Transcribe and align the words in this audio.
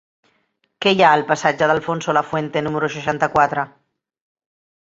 Què 0.85 0.93
hi 0.95 1.03
ha 1.07 1.11
al 1.17 1.25
passatge 1.31 1.67
d'Alfonso 1.71 2.15
Lafuente 2.19 2.65
número 2.69 2.93
seixanta-quatre? 2.97 3.67